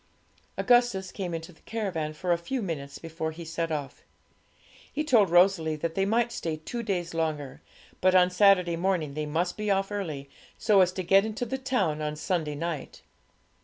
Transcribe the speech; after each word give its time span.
Augustus 0.57 1.11
came 1.11 1.31
into 1.31 1.53
the 1.53 1.61
caravan 1.61 2.11
for 2.11 2.31
a 2.31 2.37
few 2.39 2.59
minutes 2.63 2.97
before 2.97 3.29
he 3.31 3.45
set 3.45 3.71
off. 3.71 4.01
He 4.91 5.03
told 5.03 5.29
Rosalie 5.29 5.75
that 5.75 5.93
they 5.93 6.05
might 6.05 6.31
stay 6.31 6.57
two 6.57 6.81
days 6.81 7.13
longer; 7.13 7.61
but 8.01 8.15
on 8.15 8.31
Saturday 8.31 8.75
morning 8.75 9.13
they 9.13 9.27
must 9.27 9.57
be 9.57 9.69
off 9.69 9.91
early, 9.91 10.27
so 10.57 10.81
as 10.81 10.91
to 10.93 11.03
get 11.03 11.23
into 11.23 11.45
the 11.45 11.59
town 11.59 12.01
on 12.01 12.15
Sunday 12.15 12.55
night. 12.55 13.03